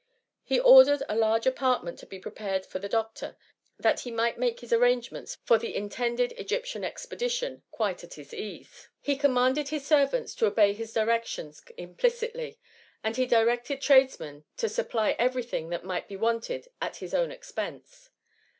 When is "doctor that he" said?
2.89-4.09